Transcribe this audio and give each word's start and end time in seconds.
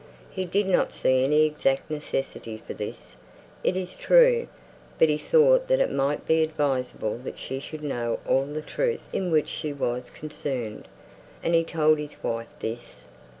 He 0.31 0.45
did 0.45 0.65
not 0.65 0.91
see 0.93 1.23
any 1.23 1.43
exact 1.45 1.91
necessity 1.91 2.57
for 2.65 2.73
this, 2.73 3.17
it 3.63 3.77
is 3.77 3.95
true; 3.95 4.47
but 4.97 5.09
he 5.09 5.17
thought 5.19 5.69
it 5.69 5.91
might 5.91 6.25
be 6.25 6.41
advisable 6.41 7.19
that 7.19 7.37
she 7.37 7.59
should 7.59 7.83
know 7.83 8.17
all 8.27 8.45
the 8.45 8.63
truth 8.63 9.01
in 9.13 9.29
which 9.29 9.47
she 9.47 9.71
was 9.73 10.09
concerned, 10.09 10.87
and 11.43 11.53
he 11.53 11.63
told 11.63 11.99
his 11.99 12.15
wife 12.23 12.47
this. 12.61 13.03